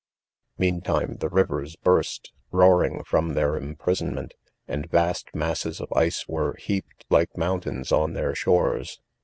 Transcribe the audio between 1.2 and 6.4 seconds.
rivers burst, roaring from their imprisonment, and vast masses of ice